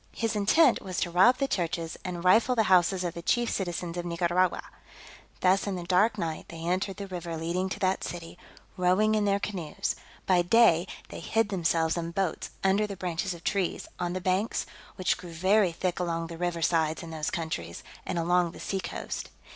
[0.13, 3.97] His intent was to rob the churches, and rifle the houses of the chief citizens
[3.97, 4.63] of Nicaragua.
[5.41, 8.39] Thus in the dark night they entered the river leading to that city,
[8.77, 9.95] rowing in their canoes;
[10.25, 14.65] by day they hid themselves and boats under the branches of trees, on the banks,
[14.95, 18.79] which grow very thick along the river sides in those countries, and along the sea
[18.79, 19.29] coast.